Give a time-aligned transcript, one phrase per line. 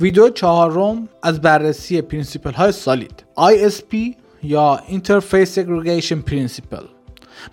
[0.00, 3.24] ویدیو چهارم از بررسی principle های SOLID.
[3.38, 3.96] ISP
[4.42, 6.84] یا Interface Segregation Principle.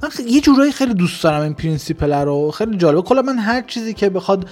[0.04, 2.52] من یه جورایی خیلی دوست دارم این principle رو.
[2.52, 3.02] خیلی جالبه.
[3.02, 4.50] کلا من هر چیزی که بخواد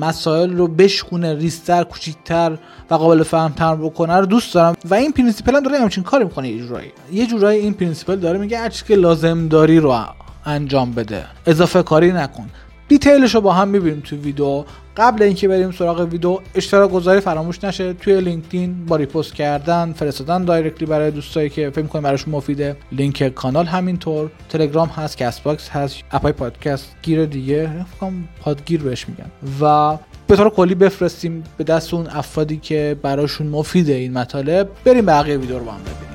[0.00, 2.58] مسائل رو بشکونه ریزتر کوچیکتر
[2.90, 4.76] و قابل فهمتر بکنه رو دوست دارم.
[4.84, 6.92] و این principle هم داره همچین کاری می‌کنه یه جورایی.
[7.12, 10.04] یه جورایی این principle داره میگه هر که لازم داری رو
[10.46, 11.24] انجام بده.
[11.46, 12.50] اضافه کاری نکن.
[12.92, 14.64] detail ش رو با هم می‌بینیم تو ویدیو.
[14.96, 17.92] قبل اینکه بریم سراغ ویدیو اشتراک گذاری فراموش نشه.
[17.92, 22.76] توی لینکدین با repost کردن فرستادن directly برای دوستایی که فکر کنیم براشون مفیده.
[22.92, 24.30] لینک کانال همینطور.
[24.48, 27.70] تلگرام هست Castbox هست app ای پادکست گیر دیگه.
[28.00, 29.30] فکر پادگیر بهش میگن.
[29.60, 34.68] و به طور کلی بفرستیم به دست اون افرادی که براشون مفیده این مطالب.
[34.84, 36.11] بریم بقیه ویدیو رو با هم ببینیم.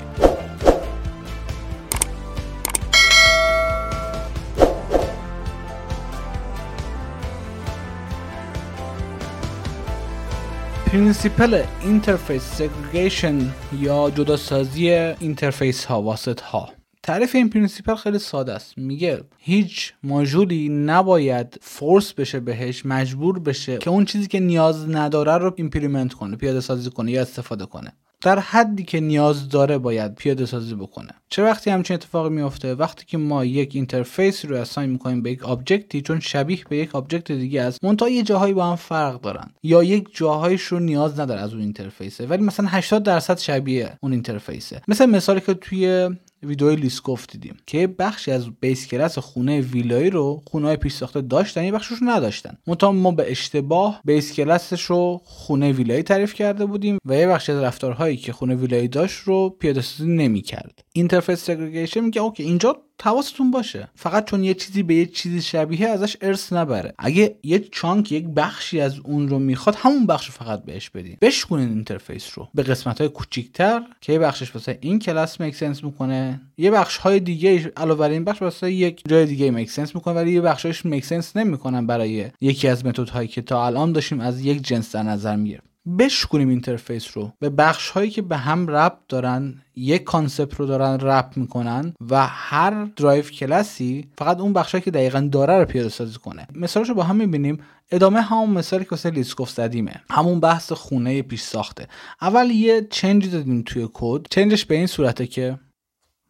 [10.92, 13.38] principle interface segregation
[13.78, 16.77] یا جداسازی interface ها واسط ها
[17.08, 18.78] تعریف این principle خیلی ساده است.
[18.78, 25.38] میگه هیچ ماژولی نباید force بشه بهش مجبور بشه که اون چیزی که نیاز نداره
[25.38, 27.92] رو implement کنه پیاده سازی کنه یا استفاده کنه.
[28.20, 31.10] در حدی که نیاز داره باید پیاده سازی بکنه.
[31.30, 35.44] چه وقتی همچین اتفاقی میفته وقتی که ما یک interface رو assign می‌کنیم به یک
[35.44, 39.20] object ی چون شبیه به یک object دیگه است منتها یه جاهایی با هم فرق
[39.20, 39.50] دارن.
[39.62, 43.98] یا یک جاهایش رو نیاز نداره از اون interface ه ولی مثلا 80 درصد شبیه
[44.00, 46.10] اون interface ه مثل مثالی که توی
[46.42, 51.64] ویدیوی Liskov دیدیم که بخشی از base class خونه ویلایی رو خونه پیش ساخته داشتن
[51.64, 52.58] یه بخشش رو نداشتن.
[52.66, 57.28] منتها ما به اشتباه base class ش رو خونه ویلایی تعریف کرده بودیم و یه
[57.28, 60.84] بخشی از رفتارهایی که خونه ویلایی داشت رو پیاده سازی نمی‌کرد.
[60.92, 63.88] interface segregation میگه okay اینجا حواستون باشه.
[63.94, 66.94] فقط چون یه چیزی به یه چیزی شبیه ازش ارث نبره.
[66.98, 71.16] اگه یه chunk یک بخشی از اون رو می‌خواد همون بخش فقط بهش بدین.
[71.20, 72.48] بشکنین interface رو.
[72.54, 76.40] به قسمت های کوچیکتر که یه بخشش واسه این کلاس make sense می‌کنه.
[76.58, 80.14] یه بخش های دیگه علاوه بر این بخش واسه یک جای دیگه make sense می‌کنه
[80.14, 84.20] ولی یه بخشش make sense نمی‌کنن برای یکی از متد هایی که تا الان داشتیم
[84.20, 85.62] از یک جنس در نظر می‌گیریم.
[85.98, 87.32] بشکنیم interface رو.
[87.40, 92.26] به بخش هایی که به هم ربط دارن یک concept رو دارن wrap می‌کنن و
[92.26, 96.46] هر derived class ی فقط اون بخشی که دقیقا داره رو پیاده سازی کنه.
[96.54, 97.58] مثالش رو با هم می‌بینیم.
[97.90, 100.02] ادامه همون مثالی که واسه Liskov زدیمه.
[100.10, 101.88] همون بحث خونه پیش ساخته.
[102.22, 104.26] اول یه change دادیم توی کد.
[104.30, 105.58] change ش به این صورته که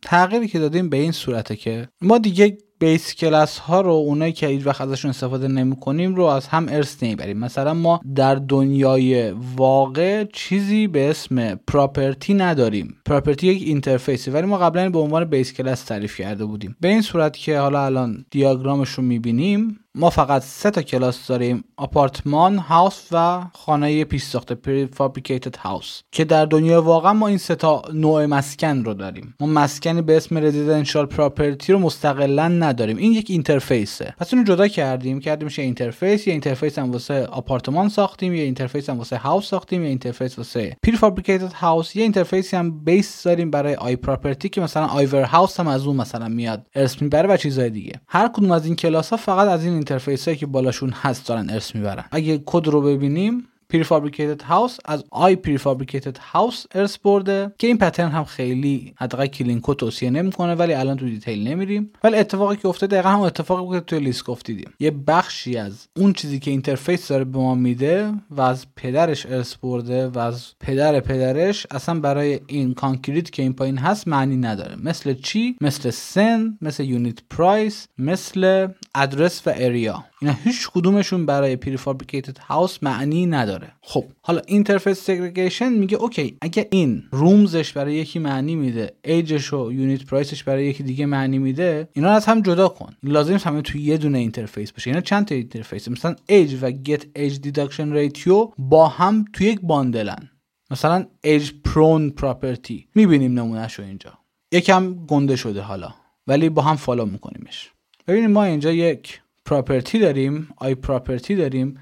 [0.03, 4.47] تغییری که دادیم به این صورته که ما دیگه base class ها رو اونایی که
[4.47, 9.31] هیچ وقت ازشون استفاده نمی کنیم رو از هم ارث نمی‌بریم مثلا ما در دنیای
[9.57, 12.95] واقع چیزی به اسم property نداریم.
[13.07, 16.77] property یک interface ه ولی ما قبلا به عنوان base class تعریف کرده بودیم.
[16.81, 21.65] به این صورت که حالا الان دیاگرامش رو می‌بینیم ما فقط سه تا کلاس داریم
[21.77, 27.55] آپارتمان house و خانه پیش ساخته prefabricated house که در دنیای واقعا ما این سه
[27.55, 29.35] تا نوع مسکن رو داریم.
[29.41, 32.97] ما مسکنی به اسم residential property رو مستقلا نداریم.
[32.97, 37.27] این یک interface ه پس اون جدا کردیم کردیم یه interface یه interface هم واسه
[37.27, 42.51] آپارتمان ساختیم یه interface هم واسه house ساختیم یه interface واسه prefabricated house یه interface
[42.51, 47.03] ی هم base داریم برای IProperty که مثلا IHouse هم از اون مثلا میاد ارث
[47.03, 47.93] می‌بره و چیزهای دیگه.
[48.09, 51.51] هر کدوم از این کلاس ها فقط از این interface هایی که بالاشون هست دارن
[51.51, 52.05] ارث می‌برن.
[52.11, 58.09] اگه کد رو ببینیم prefabricated house از I prefabricated house ارث برده که این pattern
[58.09, 61.91] هم خیلی حداقل clean code توصیه نمی‌کنه ولی الان تو detail نمیریم.
[62.05, 65.89] ولی اتفاقی که افتاده دقیقا هم اتفاقی بود که توی Liskov دیدیم یه بخشی از
[65.97, 70.55] اون چیزی که interface داره به ما میده و از پدرش ارث برده و از
[70.61, 74.77] پدر پدرش اصلا برای این concrete که این پایین هست معنی نداره.
[74.83, 81.57] مثل چی؟ مثل سن مثل unit price مثل آدرس و area اینا هیچ کدومشون برای
[81.57, 83.73] prefabricated house معنی نداره.
[83.83, 84.05] خب.
[84.23, 89.53] حالا interface segregation میگه okay اگه این rooms ش برای یکی معنی میده age ش
[89.53, 92.97] و unit price ش برای یکی دیگه معنی میده اینا از هم جدا کن.
[93.03, 94.91] لازم نیست همه توی یه دونه interface باشه.
[94.91, 99.61] اینا چند تا interface مثلا age و get age deduction ratio با هم توی یک
[99.63, 100.31] bundle ن.
[100.71, 102.85] مثلا age prone property.
[102.95, 104.19] می‌بینیم نمونهشو اینجا.
[104.53, 105.95] یکم گنده شده حالا
[106.27, 107.71] ولی با هم follow میکنیمش.
[108.09, 111.79] ببینیم ما اینجا یک property داریم I property داریم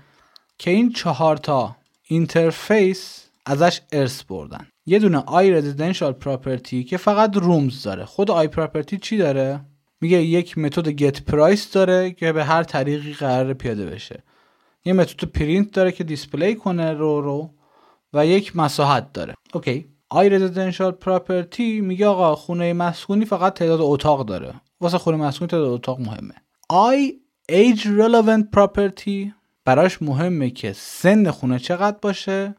[0.58, 4.66] که این چهار تا interface ازش ارث بردن.
[4.86, 8.04] یه دونه I residential property که فقط rooms داره.
[8.04, 9.60] خود I property چی داره؟
[10.00, 14.22] میگه یک متد get price داره که به هر طریقی قرار پیاده بشه.
[14.84, 17.50] یه متد پرینت داره که display کنه رو رو
[18.12, 19.34] و یک مساحت داره.
[19.54, 24.54] okay I residential property میگه آقا خونه مسکونی فقط تعداد اتاق داره.
[24.80, 26.34] واسه خونه مسکونی تعداد اتاق مهمه.
[26.68, 27.12] I
[27.52, 29.32] age relevant property
[29.64, 32.54] براش مهمه که سن خونه چقدر باشه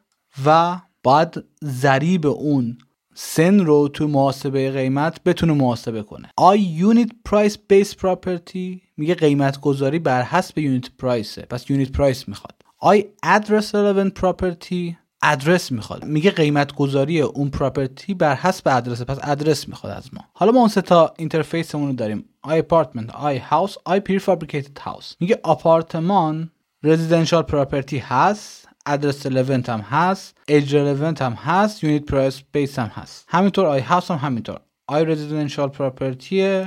[0.46, 2.78] و باید ضریب اون
[3.14, 6.30] سن رو تو محاسبه قیمت بتونه محاسبه کنه.
[6.38, 11.42] I unit price based property میگه قیمت گذاری بر حسب unit price ه.
[11.42, 12.54] پس unit price می‌خواد.
[12.80, 14.98] I address relevant property
[15.32, 16.06] آدرس می‌خواد.
[16.06, 20.22] میگه قیمت گذاری اون property بر حسب آدرس پس آدرس می‌خواد از ما.
[20.34, 22.26] حالا ما اون سه تا interface مون رو داریم.
[22.42, 26.52] I apartment I house I prefabricated house میگه آپارتمان
[26.84, 32.92] residential property هست address relevant هم هست age relevant هم هست unit price based هم
[32.94, 33.26] هست.
[33.28, 34.60] همینطور I house هم همینطور.
[34.88, 36.66] I residential property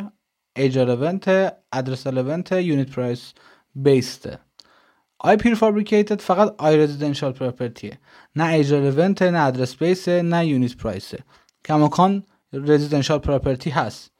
[0.56, 1.28] age relevant
[1.72, 3.32] address relevant unit price
[3.74, 4.38] based
[5.22, 7.98] ه I prefabricated فقط I residential property ه.
[8.36, 11.18] نه age relevant نه address based نه unit price ه
[11.64, 14.10] کماکان residential property هست.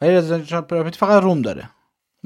[0.00, 1.70] ولی residential property فقط room داره.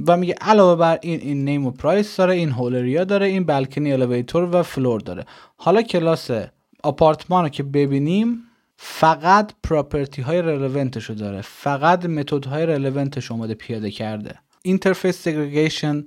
[0.07, 3.45] و میگه علاوه بر این این name و price داره این whole area داره این
[3.45, 5.25] balcony elevator و floor داره.
[5.57, 6.31] حالا کلاس
[6.83, 8.43] آپارتمان رو که ببینیم
[8.77, 11.41] فقط property های relevant شو داره.
[11.41, 14.35] فقط متد های relevant ش اومده پیاده کرده.
[14.63, 16.05] interface segregation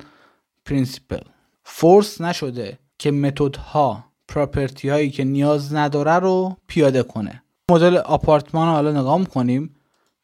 [0.65, 1.21] principle
[1.63, 7.43] force نشده که متد ها property هایی که نیاز نداره رو پیاده کنه.
[7.71, 9.75] مدل آپارتمان رو حالا نگاه می‌کنیم.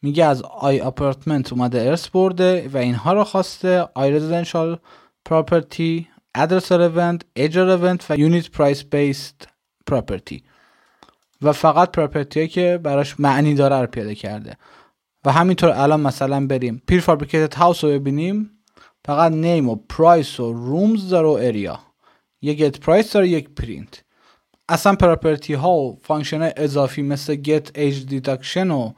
[0.01, 3.87] میگه از I apartment اومده ارث برده و اینها رو خواسته.
[3.93, 4.79] I residential
[5.25, 9.35] property address relevant age relevant و unit price based
[9.87, 10.43] property.
[11.41, 14.57] و فقط property که براش معنی داره رو پیاده کرده.
[15.25, 18.56] و همینطور الان مثلا بریم prefabricated house رو ببینیم.
[19.07, 21.79] فقط name و price و rooms داره و area
[22.41, 24.03] یک get price داره یک پرینت
[24.69, 28.93] اصلا property ها و function اضافی مثل get age deduction و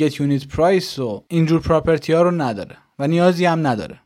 [0.00, 4.00] get unit price و اینجور property ها رو نداره و نیازی هم نداره.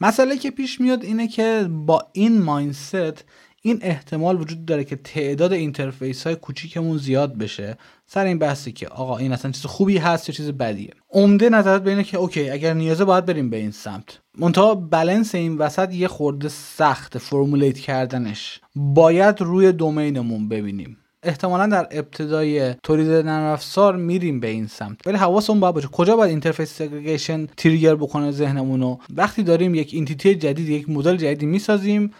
[0.00, 3.24] مسئله که پیش میاد اینه که با این mindset
[3.62, 7.76] این احتمال وجود داره که تعداد interface های کوچیکمون زیاد بشه.
[8.06, 11.82] سر این بحثی که آقا این اصلا چیز خوبی هست یا چیز بدیه؟ عمده نظرات
[11.82, 14.21] اینه که okay اگر نیازه باید بریم به این سمت.
[14.38, 18.60] منتها بلنس این وسط یه خورده سخت formulate کردنش.
[18.74, 20.96] باید روی domain مون ببینیم.
[21.22, 25.06] احتمالا در ابتدای تولید نرم افزار میریم به این سمت.
[25.06, 25.88] ولی حواسمون باید باشه.
[25.88, 31.46] کجا باید interface segregation trigger بکنه ذهنمونو وقتی داریم یک entity جدید یک مدل جدیدی
[31.46, 32.12] می‌سازیم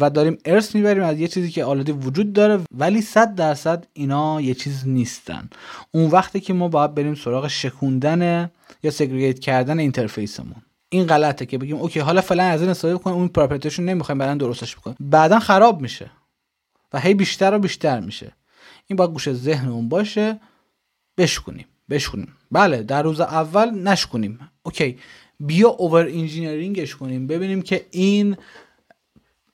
[0.00, 4.40] و داریم ارث می‌بریم از یه چیزی که already وجود داره ولی صد درصد اینا
[4.40, 5.48] یه چیز نیستن.
[5.92, 8.50] اون وقتی که ما باید بریم سراغ شکوندن
[8.82, 10.56] یا segregate کردن interface مون
[10.94, 14.18] این غلطه که بگیم okay حالا فعلا از این استفاده کنیم اون property شو نمی‌خوایم
[14.18, 14.96] بعدا درستش بکنیم.
[15.00, 16.10] بعدا خراب میشه
[16.92, 18.32] و هی بیشتر و بیشتر میشه.
[18.86, 20.40] این باید گوشه ذهنمون باشه.
[21.18, 24.98] بشکنیم بشکنیم بله در روز اول نشکنیم okay
[25.40, 27.26] بیا over engineering ش کنیم.
[27.26, 28.36] ببینیم که این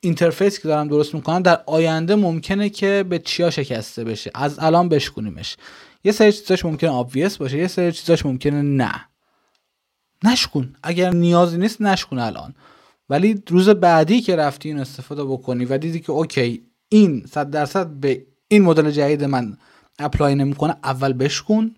[0.00, 4.30] interface که دارم درست می‌کنم در آینده ممکنه که به چیا شکسته بشه.
[4.34, 5.56] از الان بشکنیمش
[6.04, 9.09] یه سری چیزاش ممکنه obvious باشه یه سری چیزاش ممکنه نه.
[10.24, 10.74] نشکن.
[10.82, 12.54] اگر نیازی نیست نشکن الان.
[13.08, 17.86] ولی روز بعدی که رفتی این استفاده بکنی و دیدی که okay این صد درصد
[17.86, 19.56] به این مدل جدید من
[19.98, 21.70] apply نمی‌کنه اول بشکن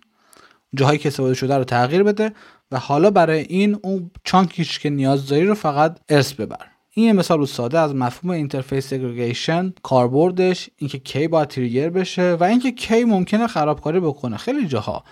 [0.75, 2.31] جاهایی که استفاده شده رو تغییر بده
[2.71, 6.65] و حالا برای این اون chunk یش که نیاز داری رو فقط ارث ببر.
[6.95, 12.43] این یه مثال ساده از مفهوم interface segregation کاربردش اینکه کی باید trigger بشه و
[12.43, 14.37] اینکه کی ممکنه خرابکاری بکنه.
[14.37, 15.03] خیلی جاها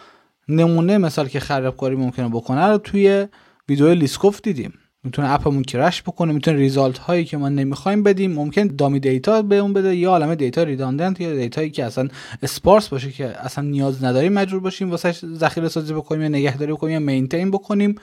[0.47, 3.27] نمونه مثال که خرابکاری ممکنه بکنه رو توی
[3.69, 4.73] ویدیو لیسکوف دیدیم.
[5.03, 9.41] می‌تونه app مون crash بکنه می‌تونه result هایی که ما نمی‌خوایم بدیم ممکن dummy data
[9.41, 12.07] به اون بده یا عالمه data redundant یا data یی که اصلا
[12.43, 16.93] sparse باشه که اصلا نیاز نداریم مجبور باشیم واسه ذخیره سازی بکنیم یا نگهداری بکنیم
[16.93, 17.95] یا maintain بکنیم.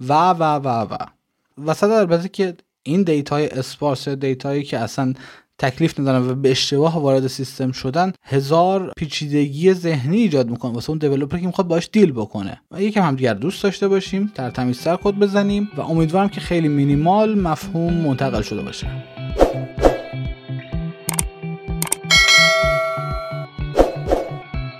[0.00, 0.96] و و و و.
[1.66, 5.14] وسط البته که این data ی sparse یا data یی که اصلا
[5.62, 10.72] تکلیف ندارن و به اشتباه وارد سیستم شدن هزار پیچیدگی ذهنی ایجاد می‌کنه.
[10.72, 12.60] واسه اون developer که می‌خواد باش deal بکنه.
[12.70, 17.34] و یکم همدیگر دوست داشته باشیم در تمیزتر کد بزنیم و امیدوارم که خیلی مینیمال
[17.38, 18.86] مفهوم منتقل شده باشه.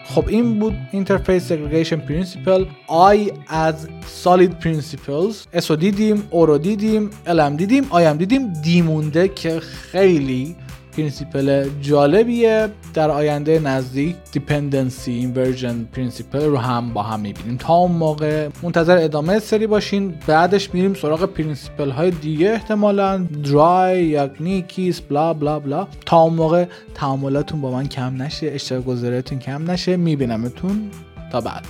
[0.04, 2.66] خب این بود Interface Segregation Principle
[3.14, 3.88] I از
[4.24, 5.34] Solid Principles.
[5.52, 8.52] S رو دیدیم O رو دیدیم L هم دیدیم I هم دیدیم.
[8.52, 10.56] D مونده که خیلی
[10.92, 12.68] principle جالبیه.
[12.94, 17.56] در آینده نزدیک Dependency Inversion Principle رو هم با هم می‌بینیم.
[17.56, 20.14] تا اون موقع منتظر ادامه سری باشین.
[20.26, 23.26] بعدش میریم سراغ principle های دیگه احتمالا.
[23.44, 28.84] DRY یا KISS بلا بلا بلا تا اون موقع تعاملاتون با من کم نشه اشتراک
[28.84, 29.96] گذاریتون کم نشه.
[29.96, 30.90] میبینمتون.
[31.32, 31.66] تا بعد.